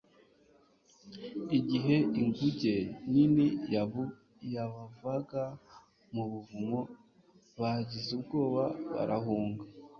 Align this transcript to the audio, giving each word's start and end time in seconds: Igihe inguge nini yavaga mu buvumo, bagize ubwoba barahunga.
Igihe 1.57 1.95
inguge 2.19 2.75
nini 3.11 3.45
yavaga 4.73 5.43
mu 6.13 6.23
buvumo, 6.31 6.79
bagize 7.59 8.09
ubwoba 8.17 8.63
barahunga. 8.93 9.63